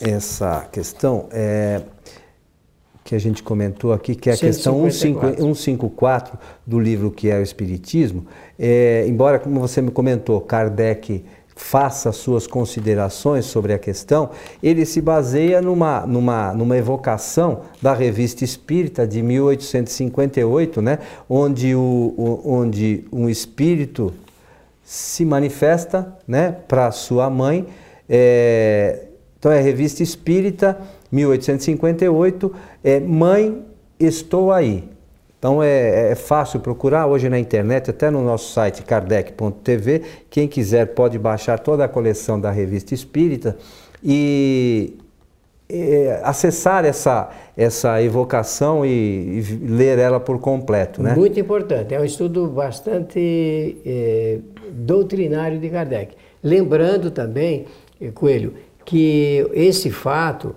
essa 0.00 0.66
questão 0.72 1.26
é 1.30 1.82
que 3.06 3.14
a 3.14 3.20
gente 3.20 3.40
comentou 3.40 3.92
aqui, 3.92 4.16
que 4.16 4.28
é 4.28 4.32
a 4.32 4.36
154. 4.36 5.28
questão 5.30 5.54
154 5.54 6.38
do 6.66 6.80
livro 6.80 7.08
que 7.08 7.30
é 7.30 7.38
o 7.38 7.42
Espiritismo, 7.42 8.26
é, 8.58 9.06
embora, 9.06 9.38
como 9.38 9.60
você 9.60 9.80
me 9.80 9.92
comentou, 9.92 10.40
Kardec 10.40 11.24
faça 11.54 12.10
suas 12.12 12.46
considerações 12.46 13.46
sobre 13.46 13.72
a 13.72 13.78
questão, 13.78 14.30
ele 14.60 14.84
se 14.84 15.00
baseia 15.00 15.62
numa, 15.62 16.04
numa, 16.04 16.52
numa 16.52 16.76
evocação 16.76 17.62
da 17.80 17.94
Revista 17.94 18.44
Espírita 18.44 19.06
de 19.06 19.22
1858, 19.22 20.82
né, 20.82 20.98
onde, 21.28 21.74
o, 21.74 21.80
o 21.80 22.42
onde 22.44 23.04
um 23.12 23.28
espírito 23.28 24.12
se 24.84 25.24
manifesta 25.24 26.12
né, 26.26 26.56
para 26.66 26.90
sua 26.90 27.30
mãe. 27.30 27.66
É, 28.08 29.06
então 29.38 29.50
é 29.50 29.58
a 29.58 29.62
Revista 29.62 30.02
Espírita 30.02 30.78
1858, 31.10 32.52
é 32.82 33.00
Mãe, 33.00 33.62
Estou 33.98 34.52
Aí. 34.52 34.84
Então 35.38 35.62
é, 35.62 36.12
é, 36.12 36.14
fácil 36.14 36.60
procurar 36.60 37.06
hoje 37.06 37.28
na 37.28 37.38
internet, 37.38 37.90
até 37.90 38.10
no 38.10 38.22
nosso 38.22 38.52
site 38.52 38.82
kardec.tv. 38.82 40.02
Quem 40.30 40.48
quiser 40.48 40.86
pode 40.86 41.18
baixar 41.18 41.58
toda 41.58 41.84
a 41.84 41.88
coleção 41.88 42.40
da 42.40 42.50
Revista 42.50 42.94
Espírita 42.94 43.56
e, 44.02 44.96
e 45.68 46.08
acessar 46.22 46.84
essa, 46.84 47.30
essa 47.56 48.02
evocação 48.02 48.84
e, 48.84 48.88
e, 48.88 49.42
ler 49.68 49.98
ela 49.98 50.18
por 50.18 50.40
completo. 50.40 51.02
Né? 51.02 51.14
Muito 51.14 51.38
importante, 51.38 51.94
é 51.94 52.00
um 52.00 52.04
estudo 52.04 52.48
bastante 52.48 53.76
é, 53.84 54.38
doutrinário 54.72 55.60
de 55.60 55.68
Kardec. 55.68 56.16
Lembrando 56.42 57.10
também, 57.10 57.66
Coelho, 58.14 58.54
que 58.84 59.46
esse 59.52 59.90
fato 59.90 60.54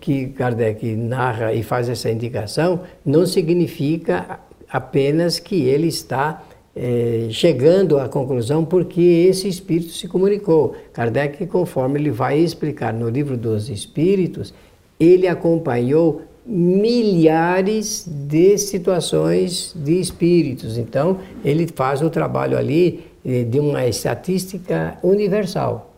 que 0.00 0.26
Kardec 0.28 0.94
narra 0.96 1.52
e 1.54 1.62
faz 1.62 1.88
essa 1.88 2.10
indicação 2.10 2.80
não 3.04 3.24
significa 3.24 4.40
apenas 4.70 5.38
que 5.38 5.62
ele 5.62 5.88
está 5.88 6.42
é, 6.76 7.28
chegando 7.30 7.98
à 7.98 8.08
conclusão 8.08 8.64
porque 8.64 9.00
esse 9.00 9.48
espírito 9.48 9.92
se 9.92 10.08
comunicou. 10.08 10.74
Kardec, 10.92 11.46
conforme 11.46 11.98
ele 11.98 12.10
vai 12.10 12.38
explicar 12.38 12.92
no 12.92 13.08
livro 13.08 13.36
dos 13.36 13.70
Espíritos, 13.70 14.52
ele 14.98 15.26
acompanhou 15.26 16.22
milhares 16.44 18.06
de 18.06 18.58
situações 18.58 19.74
de 19.74 19.98
espíritos. 19.98 20.76
Então, 20.76 21.18
ele 21.42 21.66
faz 21.66 22.02
o 22.02 22.10
trabalho 22.10 22.58
ali 22.58 23.04
eh, 23.24 23.44
de 23.44 23.58
uma 23.58 23.86
estatística 23.86 24.98
universal 25.02 25.93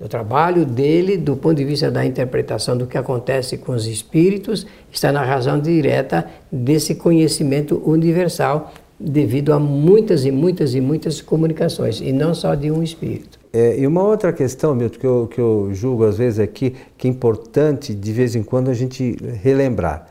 o 0.00 0.08
trabalho 0.08 0.64
dele, 0.64 1.16
do 1.16 1.36
ponto 1.36 1.56
de 1.56 1.64
vista 1.64 1.90
da 1.90 2.04
interpretação 2.04 2.76
do 2.76 2.86
que 2.86 2.96
acontece 2.96 3.58
com 3.58 3.72
os 3.72 3.86
espíritos, 3.86 4.66
está 4.92 5.10
na 5.10 5.24
razão 5.24 5.58
direta 5.58 6.26
desse 6.50 6.94
conhecimento 6.94 7.82
universal, 7.84 8.72
devido 8.98 9.52
a 9.52 9.58
muitas 9.58 10.24
e 10.24 10.30
muitas 10.30 10.74
e 10.74 10.80
muitas 10.80 11.20
comunicações, 11.20 12.00
e 12.00 12.12
não 12.12 12.32
só 12.32 12.54
de 12.54 12.70
um 12.70 12.82
espírito. 12.82 13.38
É, 13.52 13.78
e 13.78 13.86
uma 13.86 14.02
outra 14.02 14.32
questão, 14.32 14.74
Milton, 14.74 14.98
que 14.98 15.06
eu, 15.06 15.28
que 15.32 15.40
eu 15.40 15.70
julgo 15.72 16.04
às 16.04 16.18
vezes 16.18 16.38
aqui, 16.38 16.76
que 16.96 17.08
é 17.08 17.10
importante 17.10 17.94
de 17.94 18.12
vez 18.12 18.36
em 18.36 18.42
quando 18.42 18.70
a 18.70 18.74
gente 18.74 19.16
relembrar. 19.42 20.06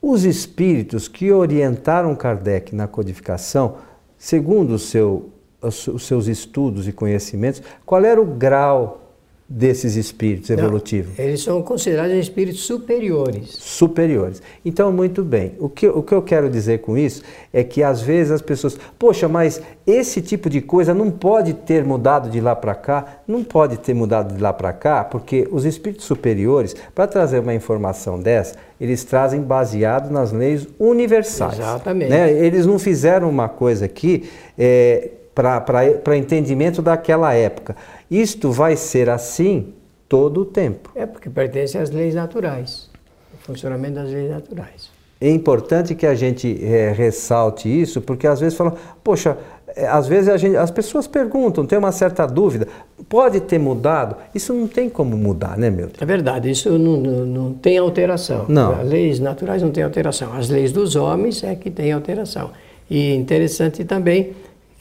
Os 0.00 0.24
espíritos 0.24 1.08
que 1.08 1.32
orientaram 1.32 2.14
Kardec 2.14 2.74
na 2.74 2.86
codificação, 2.86 3.76
segundo 4.16 4.74
o 4.74 4.78
seu, 4.78 5.30
os 5.60 6.06
seus 6.06 6.28
estudos 6.28 6.86
e 6.86 6.92
conhecimentos, 6.92 7.60
qual 7.84 8.04
era 8.04 8.20
o 8.20 8.24
grau 8.24 9.07
desses 9.48 9.96
espíritos 9.96 10.50
evolutivos? 10.50 11.16
Não, 11.16 11.24
eles 11.24 11.42
são 11.42 11.62
considerados 11.62 12.14
espíritos 12.14 12.64
superiores. 12.66 13.48
Superiores. 13.54 14.42
Então, 14.62 14.92
muito 14.92 15.22
bem. 15.22 15.54
O 15.58 15.70
que, 15.70 15.88
o 15.88 16.02
que 16.02 16.12
eu 16.12 16.20
quero 16.20 16.50
dizer 16.50 16.80
com 16.80 16.98
isso 16.98 17.22
é 17.50 17.64
que 17.64 17.82
às 17.82 18.02
vezes 18.02 18.30
as 18.30 18.42
pessoas, 18.42 18.78
poxa, 18.98 19.26
mas 19.26 19.62
esse 19.86 20.20
tipo 20.20 20.50
de 20.50 20.60
coisa 20.60 20.92
não 20.92 21.10
pode 21.10 21.54
ter 21.54 21.82
mudado 21.82 22.28
de 22.28 22.40
lá 22.40 22.54
para 22.54 22.74
cá, 22.74 23.22
não 23.26 23.42
pode 23.42 23.78
ter 23.78 23.94
mudado 23.94 24.34
de 24.34 24.42
lá 24.42 24.52
para 24.52 24.72
cá, 24.72 25.02
porque 25.02 25.48
os 25.50 25.64
espíritos 25.64 26.04
superiores, 26.04 26.76
para 26.94 27.06
trazer 27.06 27.38
uma 27.38 27.54
informação 27.54 28.20
dessa, 28.20 28.54
eles 28.78 29.02
trazem 29.02 29.40
baseado 29.40 30.10
nas 30.10 30.30
leis 30.30 30.68
universais. 30.78 31.58
Exatamente. 31.58 32.10
Né? 32.10 32.30
Eles 32.32 32.66
não 32.66 32.78
fizeram 32.78 33.30
uma 33.30 33.48
coisa 33.48 33.86
aqui 33.86 34.28
é, 34.58 35.10
para 35.38 36.16
entendimento 36.16 36.82
daquela 36.82 37.32
época. 37.32 37.76
Isto 38.10 38.50
vai 38.50 38.76
ser 38.76 39.08
assim 39.08 39.72
todo 40.08 40.40
o 40.40 40.44
tempo. 40.44 40.90
É 40.94 41.06
porque 41.06 41.30
pertence 41.30 41.78
às 41.78 41.90
leis 41.90 42.14
naturais, 42.14 42.90
o 43.34 43.46
funcionamento 43.46 43.94
das 43.94 44.10
leis 44.10 44.30
naturais. 44.30 44.90
É 45.20 45.28
importante 45.28 45.94
que 45.96 46.06
a 46.06 46.14
gente 46.14 46.64
é, 46.64 46.92
ressalte 46.92 47.68
isso, 47.68 48.00
porque 48.00 48.26
às 48.26 48.38
vezes 48.38 48.56
falam, 48.56 48.74
poxa, 49.02 49.36
é, 49.74 49.86
às 49.86 50.06
vezes 50.06 50.40
gente, 50.40 50.56
as 50.56 50.70
pessoas 50.70 51.08
perguntam, 51.08 51.66
tem 51.66 51.76
uma 51.76 51.90
certa 51.90 52.24
dúvida, 52.24 52.68
pode 53.08 53.40
ter 53.40 53.58
mudado? 53.58 54.16
Isso 54.32 54.54
não 54.54 54.68
tem 54.68 54.88
como 54.88 55.16
mudar, 55.16 55.58
né, 55.58 55.70
meu? 55.70 55.88
É 56.00 56.04
verdade, 56.04 56.48
isso 56.50 56.70
não, 56.78 56.96
não, 56.96 57.26
não 57.26 57.52
tem 57.52 57.78
alteração. 57.78 58.46
Não. 58.48 58.80
As 58.80 58.88
leis 58.88 59.18
naturais 59.18 59.60
não 59.60 59.70
têm 59.70 59.82
alteração, 59.82 60.32
as 60.34 60.48
leis 60.48 60.70
dos 60.70 60.94
homens 60.94 61.42
é 61.42 61.54
que 61.56 61.68
têm 61.68 61.92
alteração. 61.92 62.50
E 62.88 63.14
interessante 63.14 63.84
também 63.84 64.34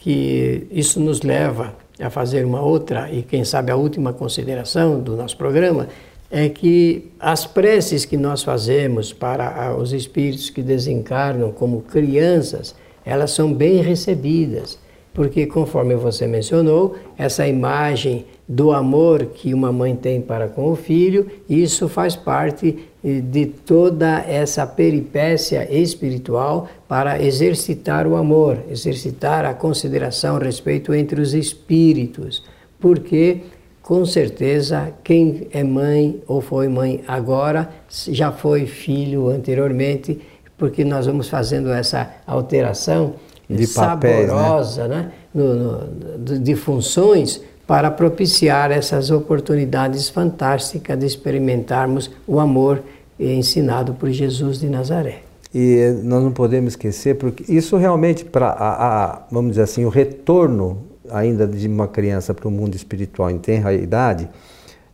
que 0.08 0.66
isso 0.72 1.02
nos 1.02 1.22
leva 1.22 1.76
a 2.00 2.10
fazer 2.10 2.46
uma 2.46 2.62
outra 2.62 3.12
e 3.12 3.24
quem 3.24 3.44
sabe 3.44 3.74
a 3.74 3.76
última 3.76 4.14
consideração 4.14 5.02
do 5.02 5.18
nosso 5.18 5.36
programa 5.36 5.90
é 6.32 6.48
que 6.48 7.12
as 7.20 7.46
preces 7.46 8.06
que 8.06 8.16
nós 8.16 8.42
fazemos 8.42 9.12
para 9.12 9.76
os 9.76 9.92
espíritos 9.92 10.50
que 10.50 10.62
desencarnam 10.62 11.52
como 11.52 11.82
crianças, 11.82 12.74
elas 13.04 13.32
são 13.32 13.54
bem 13.54 13.82
recebidas, 13.82 14.80
porque 15.18 15.48
conforme 15.48 15.96
você 15.96 16.28
mencionou, 16.28 16.96
essa 17.18 17.48
imagem 17.48 18.28
do 18.48 18.72
amor 18.72 19.26
que 19.26 19.52
uma 19.52 19.72
mãe 19.72 19.96
tem 19.96 20.22
para 20.22 20.48
com 20.48 20.72
o 20.72 20.76
filho, 20.76 21.26
isso 21.50 21.90
faz 21.90 22.16
parte 22.16 22.88
eh, 23.04 23.20
de 23.20 23.48
toda 23.48 24.20
essa 24.20 24.68
peripécia 24.68 25.68
espiritual 25.74 26.68
para 26.88 27.20
exercitar 27.20 28.06
o 28.06 28.16
amor, 28.16 28.60
exercitar 28.70 29.44
a 29.44 29.56
consideração, 29.56 30.38
respeito 30.38 30.94
entre 30.94 31.20
os 31.20 31.34
espíritos, 31.34 32.44
porque 32.80 33.40
com 33.82 34.06
certeza 34.06 34.94
quem 35.04 35.48
é 35.52 35.64
mãe 35.64 36.22
ou 36.28 36.42
foi 36.42 36.68
mãe 36.68 37.04
agora 37.08 37.68
já 37.90 38.32
foi 38.32 38.68
filho 38.68 39.30
anteriormente, 39.30 40.22
porque 40.56 40.86
nós 40.86 41.08
vamos 41.08 41.28
fazendo 41.28 41.72
essa 41.72 42.08
alteração 42.28 43.16
de 43.50 43.68
papéis, 43.68 44.30
saborosa 44.30 44.88
né? 44.88 44.96
né? 44.96 45.12
No, 45.34 45.54
no, 45.56 46.40
de 46.40 46.56
funções 46.56 47.42
para 47.66 47.92
propiciar 47.92 48.72
essas 48.72 49.12
oportunidades 49.12 50.10
fantásticas 50.10 50.98
de 50.98 51.06
experimentarmos 51.06 52.10
o 52.26 52.40
amor 52.40 52.82
ensinado 53.20 53.94
por 53.94 54.10
Jesus 54.10 54.60
de 54.60 54.70
Nazaré. 54.70 55.24
E 55.54 56.00
nós 56.04 56.24
não 56.24 56.32
podemos 56.32 56.74
esquecer, 56.74 57.16
porque 57.16 57.44
isso 57.52 57.78
realmente, 57.78 58.24
para, 58.24 59.26
vamos 59.32 59.52
dizer 59.52 59.64
assim, 59.64 59.86
o 59.86 59.90
retorno 59.90 60.86
ainda 61.10 61.48
de 61.48 61.68
uma 61.68 61.88
criança 61.88 62.34
para 62.34 62.48
o 62.48 62.52
mundo 62.52 62.76
espiritual 62.76 63.30
em 63.30 63.38
tenra 63.38 63.74
idade, 63.74 64.30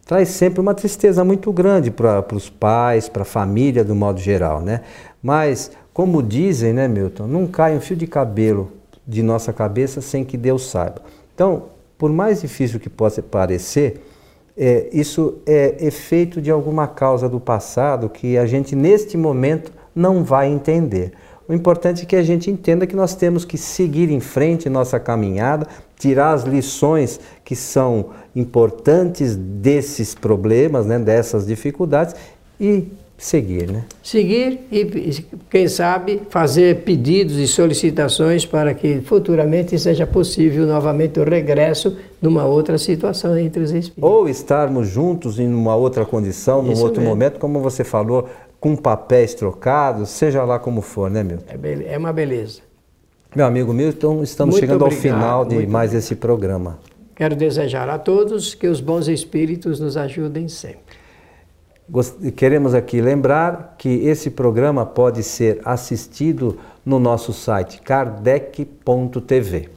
traz 0.06 0.30
sempre 0.30 0.60
uma 0.60 0.74
tristeza 0.74 1.24
muito 1.24 1.52
grande 1.52 1.90
para 1.90 2.26
os 2.34 2.50
pais, 2.50 3.10
para 3.10 3.24
a 3.24 3.26
família 3.26 3.84
do 3.84 3.96
modo 3.96 4.20
geral, 4.20 4.62
né? 4.62 4.82
Mas, 5.22 5.72
como 5.94 6.24
dizem, 6.24 6.74
né, 6.74 6.88
Milton, 6.88 7.28
não 7.28 7.46
cai 7.46 7.78
um 7.78 7.82
fio 7.82 7.96
de 7.96 8.08
cabelo 8.08 8.72
de 9.08 9.22
nossa 9.22 9.54
cabeça 9.54 10.02
sem 10.02 10.24
que 10.24 10.38
Deus 10.38 10.66
saiba. 10.70 11.02
Então, 11.36 11.66
por 11.98 12.12
mais 12.12 12.42
difícil 12.42 12.80
que 12.80 12.90
possa 12.90 13.22
parecer, 13.22 14.04
é, 14.58 14.90
isso 14.92 15.40
é 15.46 15.76
efeito 15.86 16.42
de 16.42 16.50
alguma 16.52 16.88
causa 16.88 17.28
do 17.30 17.40
passado 17.40 18.10
que 18.10 18.38
a 18.38 18.46
gente, 18.46 18.76
neste 18.76 19.18
momento, 19.18 19.72
não 19.96 20.24
vai 20.24 20.48
entender. 20.48 21.14
O 21.48 21.54
importante 21.54 22.04
é 22.04 22.06
que 22.06 22.16
a 22.16 22.24
gente 22.24 22.50
entenda 22.50 22.88
que 22.88 22.96
nós 22.96 23.16
temos 23.16 23.44
que 23.44 23.58
seguir 23.58 24.10
em 24.10 24.20
frente 24.20 24.70
nossa 24.70 25.00
caminhada, 25.00 25.68
tirar 25.98 26.34
as 26.34 26.44
lições 26.44 27.20
que 27.44 27.56
são 27.56 28.08
importantes 28.36 29.36
desses 29.36 30.16
problemas, 30.16 30.86
né, 30.86 30.98
dessas 30.98 31.46
dificuldades 31.46 32.16
e 32.60 32.88
seguir, 33.24 33.72
né? 33.72 33.86
Seguir 34.04 34.60
e, 34.70 35.26
quem 35.50 35.68
sabe, 35.68 36.22
fazer 36.30 36.82
pedidos 36.82 37.38
e 37.38 37.48
solicitações 37.48 38.46
para 38.46 38.74
que 38.74 39.00
futuramente 39.02 39.80
seja 39.80 40.06
possível 40.06 40.66
novamente 40.68 41.20
o 41.20 41.24
regresso 41.24 41.96
numa 42.22 42.44
outra 42.44 42.78
situação 42.78 43.38
entre 43.38 43.64
os 43.64 43.72
espíritos. 43.72 44.04
Ou 44.04 44.28
estarmos 44.28 44.90
juntos 44.90 45.40
em 45.40 45.48
uma 45.48 45.74
outra 45.74 46.06
condição, 46.06 46.62
num 46.62 46.74
Isso 46.74 46.84
outro 46.84 47.00
mesmo. 47.00 47.16
momento, 47.16 47.40
como 47.40 47.62
você 47.62 47.86
falou, 47.86 48.28
com 48.60 48.76
papéis 48.76 49.34
trocados, 49.34 50.10
seja 50.10 50.44
lá 50.44 50.60
como 50.60 50.82
for, 50.82 51.10
né, 51.10 51.24
Milton? 51.24 51.46
É, 51.48 51.94
é 51.94 51.98
uma 51.98 52.12
beleza. 52.12 52.60
Meu 53.34 53.46
amigo 53.46 53.74
Milton, 53.74 54.22
estamos 54.22 54.56
muito 54.56 54.62
chegando 54.62 54.84
obrigado, 54.84 55.14
ao 55.14 55.18
final 55.18 55.46
de 55.46 55.56
mais 55.66 55.92
obrigado. 55.92 55.96
esse 55.96 56.16
programa. 56.16 56.80
Quero 57.16 57.38
desejar 57.38 57.88
a 57.90 57.98
todos 57.98 58.54
que 58.54 58.68
os 58.68 58.82
bons 58.82 59.08
espíritos 59.08 59.80
nos 59.80 59.96
ajudem 59.96 60.50
sempre. 60.50 61.03
Queremos 62.36 62.74
aqui 62.74 63.02
lembrar 63.02 63.76
que 63.78 63.90
esse 63.90 64.30
programa 64.30 64.86
pode 64.86 65.22
ser 65.22 65.62
assistido 65.66 66.58
no 66.86 67.00
nosso 67.00 67.34
site 67.34 67.82
kardec.tv. 67.82 69.70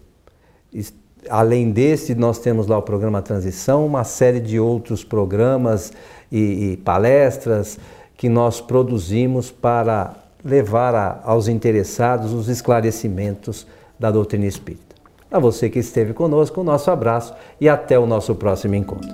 Além 1.28 1.72
desse, 1.72 2.14
nós 2.14 2.38
temos 2.38 2.68
lá 2.68 2.78
o 2.78 2.82
programa 2.82 3.20
Transição, 3.20 3.84
uma 3.84 4.04
série 4.04 4.38
de 4.38 4.60
outros 4.60 5.02
programas 5.02 5.92
e, 6.30 6.72
e 6.72 6.76
palestras 6.78 7.78
que 8.16 8.28
nós 8.28 8.60
produzimos 8.60 9.50
para 9.50 10.14
levar 10.44 10.94
a, 10.94 11.20
aos 11.24 11.48
interessados 11.48 12.32
os 12.32 12.48
esclarecimentos 12.48 13.66
da 13.98 14.12
doutrina 14.12 14.46
espírita. 14.46 14.94
A 15.30 15.40
você 15.40 15.68
que 15.68 15.80
esteve 15.80 16.12
conosco, 16.12 16.60
o 16.60 16.64
nosso 16.64 16.90
abraço 16.90 17.34
e 17.60 17.68
até 17.68 17.98
o 17.98 18.06
nosso 18.06 18.34
próximo 18.36 18.76
encontro. 18.76 19.10